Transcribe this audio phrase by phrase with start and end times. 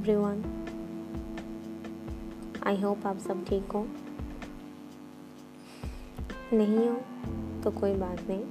[0.00, 0.42] Everyone
[2.66, 3.86] I hope आप सब ठीक हो.
[6.52, 6.96] नहीं हो
[7.62, 8.44] तो कोई बात नहीं.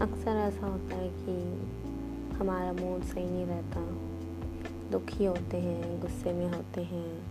[0.00, 1.36] अक्सर ऐसा होता है कि
[2.36, 3.80] हमारा मूड सही नहीं रहता.
[4.90, 7.22] दुखी होते हैं, गुस्से में होते हैं,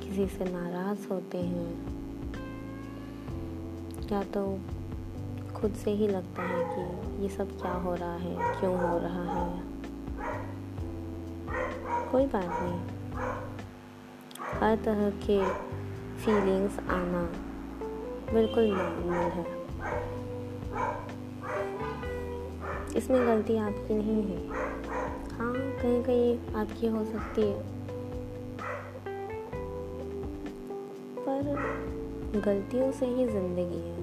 [0.00, 1.68] किसी से नाराज़ होते हैं.
[4.12, 4.46] या तो
[5.54, 9.32] खुद से ही लगता है कि ये सब क्या हो रहा है, क्यों हो रहा
[9.34, 9.63] है.
[12.14, 12.80] कोई बात नहीं।
[14.60, 15.44] हर तरह के
[16.24, 17.22] फीलिंग्स आना
[18.34, 19.44] बिल्कुल नॉर्मल है।
[22.96, 24.48] इसमें गलती आपकी नहीं है।
[25.38, 27.62] हाँ कहीं कहीं आपकी हो सकती है।
[31.18, 31.42] पर
[32.46, 34.02] गलतियों से ही ज़िंदगी है।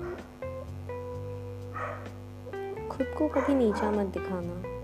[2.90, 4.81] खुद को कभी नीचा मत दिखाना।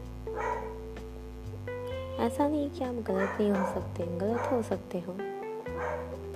[2.20, 5.14] ऐसा नहीं कि आप गलत नहीं हो सकते, गलत हो सकते हो,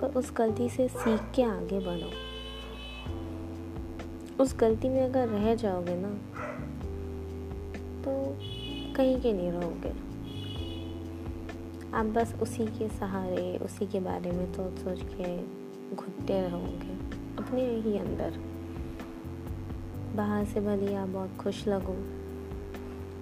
[0.00, 2.10] पर उस गलती से सीख के आगे बढ़ो।
[4.42, 6.10] उस गलती में अगर रह जाओगे ना
[8.04, 8.12] तो
[8.96, 9.90] कहीं के नहीं रहोगे।
[11.94, 15.36] आप बस उसी के सहारे, उसी के बारे में सोच सोच के
[15.94, 16.94] घुटते रहोगे,
[17.38, 18.38] अपने ही अंदर।
[20.16, 21.96] बाहर से भले आप बहुत खुश लगो,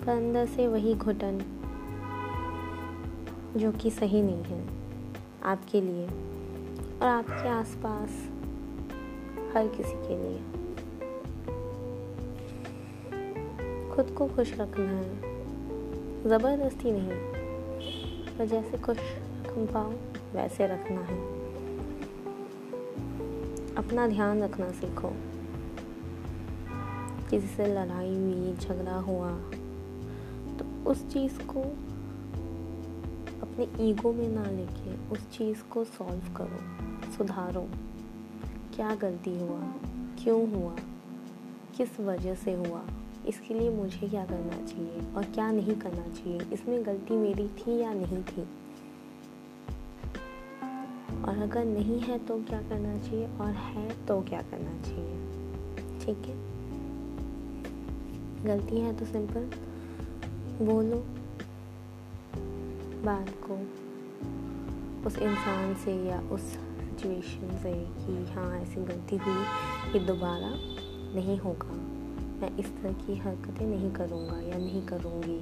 [0.05, 1.43] पर अंदर से वही घुटन
[3.57, 4.67] जो कि सही नहीं है
[5.43, 6.07] आपके लिए
[7.01, 8.09] और आपके आसपास
[9.57, 10.39] हर किसी के लिए।
[13.95, 15.17] खुद को खुश रखना है।
[16.29, 17.11] ज़बरदस्ती नहीं,
[18.39, 19.91] पर जैसे खुश रख पाओ
[20.35, 21.19] वैसे रखना है।
[23.75, 25.13] अपना ध्यान रखना सीखो।
[27.31, 29.31] किसी से लड़ाई हुई, झगड़ा हुआ
[30.59, 31.90] तो उस चीज़ को
[33.61, 36.59] अपने ईगो में ना लेके उस चीज़ को सॉल्व करो,
[37.13, 37.69] सुधारो।
[38.75, 39.61] क्या गलती हुआ?
[40.23, 40.77] क्यों हुआ?
[41.77, 42.83] किस वजह से हुआ?
[43.27, 46.41] इसके लिए मुझे क्या करना चाहिए और क्या नहीं करना चाहिए?
[46.53, 48.43] इसमें गलती मेरी थी या नहीं थी?
[51.23, 53.27] और अगर नहीं है तो क्या करना चाहिए?
[53.27, 55.17] और है तो क्या करना चाहिए?
[56.01, 56.37] ठीक है?
[58.45, 59.51] गलती है तो सिंपल,
[60.65, 61.20] बोलो।
[63.01, 63.55] बात को,
[65.07, 69.45] उस इंसान से या उस सिचुएशन से कि हाँ ऐसी गलती हुई
[69.93, 70.51] कि दोबारा
[71.15, 71.73] नहीं होगा।
[72.41, 75.41] मैं इस तरह की हरकतें नहीं करूँगा या नहीं करूँगी।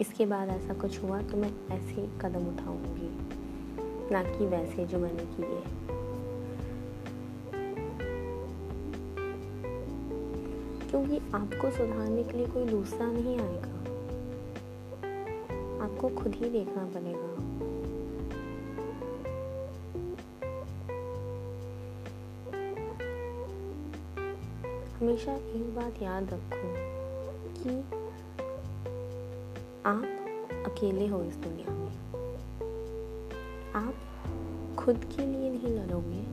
[0.00, 3.10] इसके बाद ऐसा कुछ हुआ तो मैं ऐसे कदम उठाऊँगी,
[4.12, 5.62] ना कि वैसे जो मैंने किए।
[10.90, 13.75] क्योंकि आपको सुधारने के लिए कोई दूसरा नहीं आएगा।
[15.96, 17.28] आपको खुद ही देखना पड़ेगा।
[24.96, 26.68] हमेशा एक बात याद रखो
[27.54, 27.78] कि
[29.86, 30.04] आप
[30.66, 31.96] अकेले हो इस दुनिया में।
[33.74, 36.24] आप खुद के लिए नहीं लड़ोगे,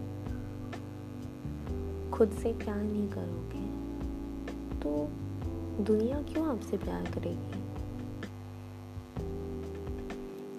[2.11, 3.65] खुद से प्यार नहीं करोगे
[4.79, 4.91] तो
[5.83, 7.62] दुनिया क्यों आपसे प्यार करेगी?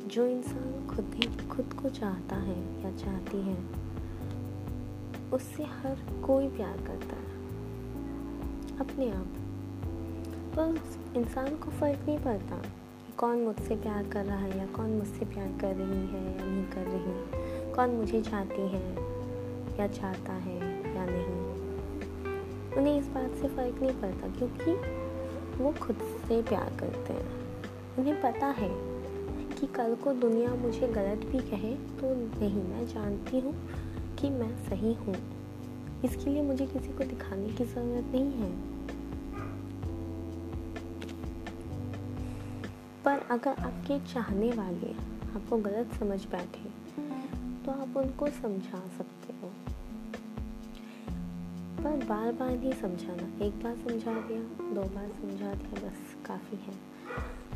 [0.04, 3.58] जो इंसान खुद ही खुद को चाहता है या चाहती है,
[5.32, 7.46] उससे हर कोई प्यार करता है।
[8.78, 9.26] अपने आप।
[10.56, 10.80] पर
[11.16, 15.24] इंसान को फ़र्क नहीं पड़ता कि कौन मुझसे प्यार कर रहा है या कौन मुझसे
[15.24, 18.96] प्यार कर रही है या नहीं कर रही कौन मुझे चाहती है
[19.78, 20.56] या चाहता है
[20.96, 21.54] या नहीं।
[22.72, 24.72] उन्हें इस बात से फ़र्क नहीं पड़ता क्योंकि
[25.62, 27.28] वो खुद से प्यार करते हैं।
[27.98, 28.93] उन्हें पता है
[29.54, 33.54] कि कल को दुनिया मुझे गलत भी कहे तो नहीं, मैं जानती हूँ
[34.16, 35.14] कि मैं सही हूँ।
[36.04, 38.50] इसके लिए मुझे किसी को दिखाने की ज़रूरत नहीं है।
[43.04, 44.92] पर अगर आपके चाहने वाले
[45.34, 46.70] आपको गलत समझ बैठे
[47.64, 49.50] तो आप उनको समझा सकते हो।
[51.82, 54.40] पर बार बार नहीं समझाना। एक बार समझा दिया,
[54.74, 56.74] दो बार समझा दिया, बस काफ़ी है।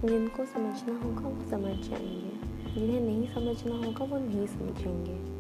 [0.05, 2.39] जिनको समझना होगा वो समझ जाएँगे।
[2.75, 5.39] जिन्हें नहीं समझना होगा वो नहीं समझेंगे।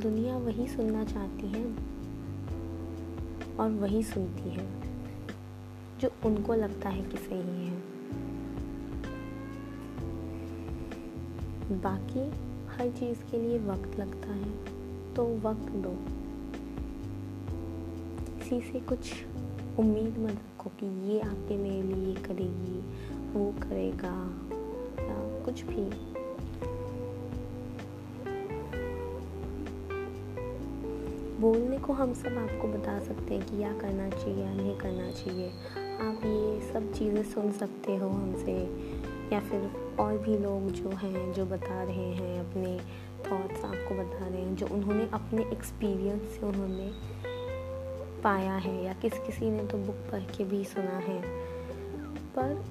[0.00, 1.64] दुनिया वही सुनना चाहती है
[3.56, 4.82] और वही सुनती है,
[6.00, 7.94] जो उनको लगता है कि सही है।
[11.82, 12.20] बाकी
[12.68, 14.50] हर चीज़ के लिए वक्त लगता है
[15.14, 15.96] तो वक्त दो।
[18.38, 19.12] किसी से कुछ
[19.78, 22.82] उम्मीद मत रखो कि ये आपके मेरे लिए करेगी
[23.34, 24.40] वो करेगा।
[25.02, 26.14] या कुछ भी।
[31.40, 35.10] बोलने को हम सब आपको बता सकते हैं कि या करना चाहिए या नहीं करना
[35.10, 35.48] चाहिए।
[36.00, 38.58] आप ये सब चीज़ें सुन सकते हो हमसे।
[39.32, 39.70] या फिर
[40.00, 42.78] और भी लोग जो हैं, जो बता रहे हैं, अपने
[43.30, 46.92] थॉट्स आपको बता रहे हैं, जो उन्होंने अपने एक्सपीरियंस से उन्होंने
[48.22, 51.22] पाया है या किस किसी ने तो बुक पढ़ के भी सुना है।
[52.38, 52.64] पर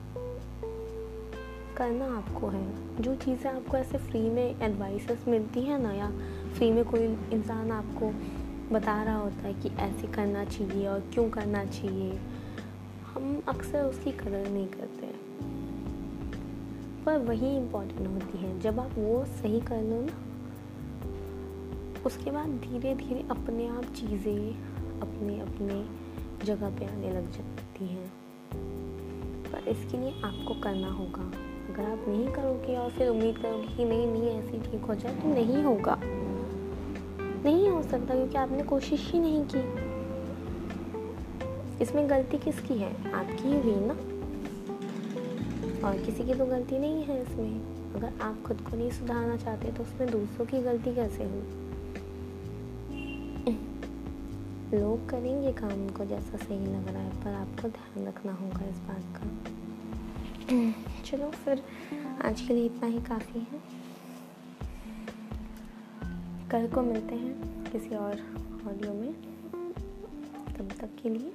[1.73, 6.11] करना आपको है। जो चीज़ें आपको ऐसे फ्री में एडवाइसेस मिलती हैं ना या
[6.53, 6.99] फ्री में कोई
[7.33, 8.13] इंसान आपको
[8.75, 12.19] बता रहा होता है कि ऐसे करना चाहिए और क्यों करना चाहिए,
[13.13, 15.07] हम अक्सर उसकी कदर नहीं करते।
[17.05, 20.13] पर वही इम्पोर्टेंट होती है, जब आप वो सही कर लो ना,
[22.05, 25.85] उसके बाद धीरे धीरे अपने आप चीज़ें अपने अपने
[26.45, 28.13] जगह पे आने लग जाती हैं।
[29.51, 31.31] पर इसके लिए आपको करना होगा।
[31.69, 35.15] अगर आप नहीं करोगे और फिर उम्मीद करोगे कि नहीं नहीं, ऐसे ठीक हो जाए
[35.15, 35.99] तो नहीं होगा।
[37.45, 39.93] नहीं हो सकता, क्योंकि आपने कोशिश ही नहीं की।
[41.83, 43.11] इसमें गलती किसकी है?
[43.11, 43.93] आपकी ही हुई ना।
[45.87, 49.71] और किसी की तो गलती नहीं है इसमें। अगर आप खुद को नहीं सुधारना चाहते
[49.71, 51.41] तो उसमें दूसरों की गलती कैसे हुई?
[54.73, 58.77] लोग करेंगे काम को जैसा सही लग रहा है, पर आपको ध्यान रखना होगा इस
[58.77, 59.27] बात का।
[60.43, 61.63] चलो, फिर
[62.25, 63.61] आज के लिए इतना ही काफ़ी है।
[66.51, 68.13] कल को मिलते हैं किसी और
[68.67, 69.13] ऑडियो में।
[70.57, 71.33] तब तक के लिए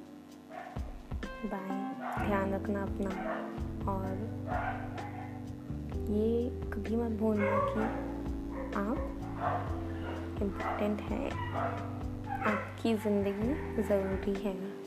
[1.46, 1.94] बाय
[2.26, 3.10] ध्यान रखना अपना।
[3.93, 4.14] और
[6.11, 7.81] ये कभी मत भूलना कि
[8.75, 8.99] आप
[10.43, 11.31] इम्पोर्टेंट हैं।
[12.40, 14.78] आपकी ज़िंदगी ज़रूरी है।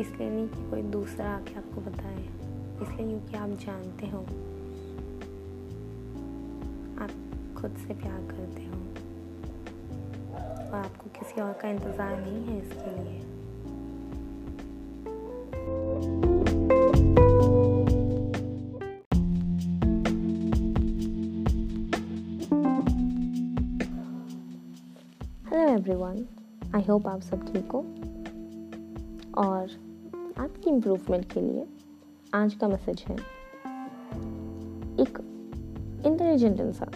[0.00, 2.22] इसलिए नहीं कि कोई दूसरा आके आपको बताए।
[2.82, 4.20] इसलिए क्योंकि आप जानते हो।
[7.04, 7.10] आप
[7.58, 8.78] खुद से प्यार करते हो।
[10.66, 13.22] और आपको किसी और का इंतज़ार नहीं है इसके लिए।
[25.64, 26.24] एवरीवन
[26.74, 27.80] आई होप आप सब ठीक हो।
[29.38, 29.68] और
[30.38, 31.66] आपकी इम्प्रूवमेंट के लिए
[32.34, 33.16] आज का मैसेज है
[35.00, 35.18] एक
[36.06, 36.90] इंटेलिजेंट इंसान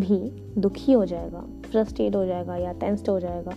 [0.00, 0.30] भी
[0.60, 1.40] दुखी हो जाएगा
[1.70, 3.50] फ्रस्ट्रेट हो जाएगा या टेंस्ड हो जाएगा।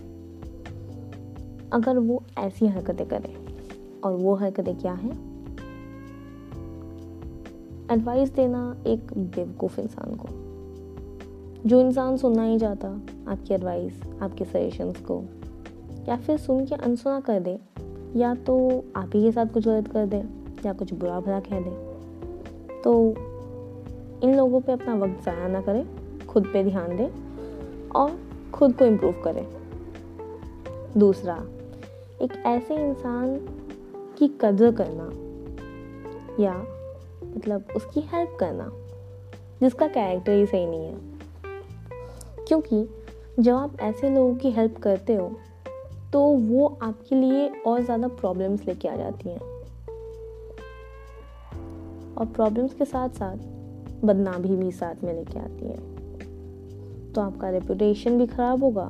[1.72, 3.46] अगर वो ऐसी हरकतें करे
[4.04, 5.44] और वो हरकतें क्या हैं?
[7.90, 10.28] एडवाइस देना एक बेवकूफ़ इंसान को।
[11.68, 12.88] जो इंसान सुनना ही चाहता,
[13.28, 15.24] आपकी एडवाइस आपके सजेशंस को
[16.08, 17.58] या फिर सुन के अनसुना कर दे,
[18.16, 20.24] या तो आप ही के साथ कुछ गलत कर दे,
[20.66, 21.94] या कुछ बुरा भला कह दे।
[22.82, 23.14] तो
[24.22, 25.86] इन लोगों पे अपना वक्त ज़ाया ना करें,
[26.26, 27.08] खुद पे ध्यान दें
[27.90, 28.18] और
[28.54, 29.46] खुद को इम्प्रूव करें।
[30.98, 31.34] दूसरा,
[32.22, 33.36] एक ऐसे इंसान
[34.18, 35.10] की कदर करना,
[36.42, 36.54] या
[37.36, 38.70] मतलब उसकी हेल्प करना,
[39.60, 40.94] जिसका कैरेक्टर ही सही नहीं है।
[42.48, 42.88] क्योंकि
[43.40, 45.36] जब आप ऐसे लोगों की हेल्प करते हो
[46.14, 49.38] तो वो आपके लिए और ज़्यादा प्रॉब्लम्स लेके आ जाती हैं।
[52.14, 53.36] और प्रॉब्लम्स के साथ साथ
[54.04, 55.76] बदनामी भी साथ में लेके आती है।
[57.12, 58.84] तो आपका रेपुटेशन भी ख़राब होगा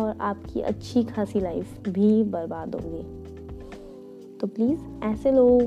[0.00, 3.02] और आपकी अच्छी खासी लाइफ भी बर्बाद होगी।
[4.38, 5.60] तो प्लीज़ ऐसे लोगों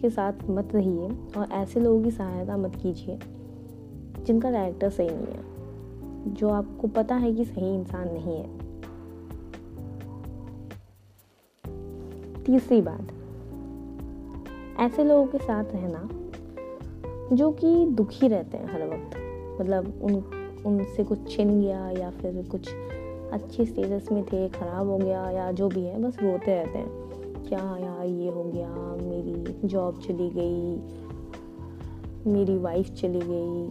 [0.00, 3.18] के साथ मत रहिए और ऐसे लोगों की सहायता मत कीजिए
[4.26, 8.61] जिनका कैरेक्टर सही नहीं है। जो आपको पता है कि सही इंसान नहीं है।
[12.52, 13.12] तीसरी बात
[14.80, 16.08] ऐसे लोगों के साथ रहना,
[17.36, 19.16] जो कि दुखी रहते हैं हर वक्त
[19.60, 20.14] मतलब उन,
[20.66, 22.68] उनसे कुछ छिन गया या फिर कुछ
[23.32, 27.46] अच्छे स्टेटस में थे, ख़राब हो गया या जो भी है, बस रोते रहते हैं।
[27.48, 28.68] क्या यार ये हो गया,
[29.08, 30.76] मेरी जॉब चली गई,
[32.32, 33.68] मेरी वाइफ चली गई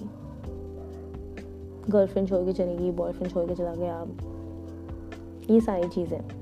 [1.90, 4.06] गर्लफ्रेंड छोड़ के चली गई बॉयफ्रेंड छोड़ के चला गया।
[5.54, 6.41] ये सारी चीज़ें।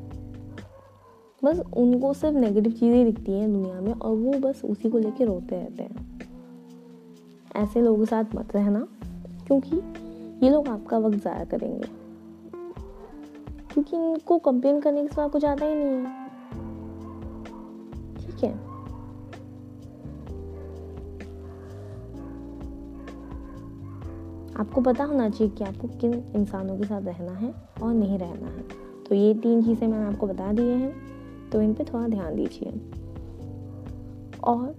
[1.44, 5.26] बस उनको सिर्फ़ नेगेटिव चीज़ें दिखती हैं दुनिया में और वो बस उसी को लेके
[5.26, 6.20] रोते रहते हैं।
[7.56, 8.88] ऐसे लोगों के साथ मत रहना,
[9.48, 9.76] क्योंकि
[10.46, 11.88] ये लोग आपका वक्त ज़ाया करेंगे।
[13.74, 16.28] क्योंकि इनको कंप्लेन करने के सिवा कुछ आता ही नहीं है।
[18.18, 18.54] ठीक है।
[24.56, 27.54] आपको पता होना चाहिए कि आपको किन इंसानों के साथ रहना है
[27.84, 28.64] और नहीं रहना है।
[29.04, 31.19] तो ये तीन चीज़ें मैंने आपको बता दिए हैं।
[31.52, 32.72] तो इन पे थोड़ा ध्यान दीजिए।
[34.44, 34.76] और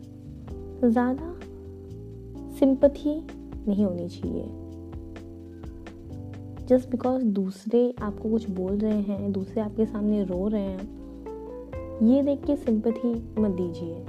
[0.84, 1.34] ज़्यादा
[2.58, 3.26] सिंपथी
[3.68, 4.44] नहीं होनी चाहिए।
[6.66, 11.00] जस्ट बिकॉज़ दूसरे आपको कुछ बोल रहे हैं, दूसरे आपके सामने रो रहे हैं,
[12.06, 14.00] ये देख के सिंपथी मत दीजिए।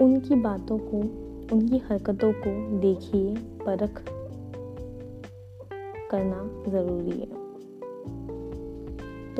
[0.00, 1.00] उनकी बातों को,
[1.56, 4.02] उनकी हरकतों को देखिए, परख
[6.10, 7.39] करना ज़रूरी है।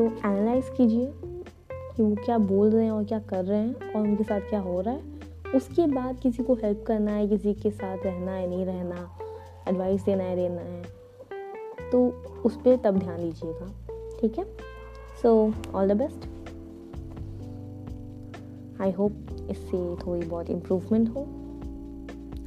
[0.01, 1.13] तो एनालाइज कीजिए
[1.73, 4.61] कि वो क्या बोल रहे हैं और क्या कर रहे हैं और उनके साथ क्या
[4.61, 8.49] हो रहा है। उसके बाद किसी को हेल्प करना है किसी के साथ रहना है
[8.49, 9.09] नहीं रहना
[9.69, 10.83] एडवाइस देना है देना है
[11.91, 12.07] तो
[12.45, 13.69] उस पर तब ध्यान दीजिएगा
[14.21, 14.45] ठीक है?
[15.23, 16.27] So all the best
[18.83, 19.13] I hope
[19.51, 21.23] इससे थोड़ी बहुत इम्प्रूवमेंट हो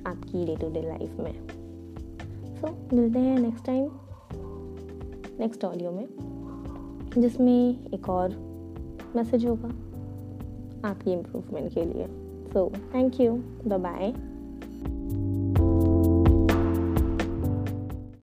[0.07, 1.47] आपकी डे टू डे लाइफ में।
[2.55, 3.89] सो so, मिलते हैं नेक्स्ट टाइम
[5.39, 6.07] नेक्स्ट ऑडियो में।
[7.17, 8.29] जिसमें एक और
[9.15, 9.67] मैसेज होगा।
[10.89, 12.07] आपकी इम्प्रूवमेंट के लिए।
[12.53, 13.31] So thank you
[13.67, 14.32] bye bye